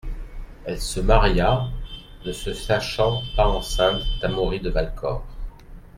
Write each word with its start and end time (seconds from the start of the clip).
Elle 0.65 0.81
se 0.81 0.99
maria, 0.99 1.67
ne 2.25 2.31
se 2.31 2.53
sachant 2.53 3.21
pas 3.35 3.45
enceinte 3.47 4.01
d’Amaury 4.23 4.59
de 4.59 4.71
Valcor. 4.71 5.23